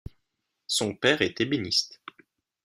Son 0.65 0.95
père 0.95 1.21
est 1.21 1.39
ébéniste. 1.41 2.01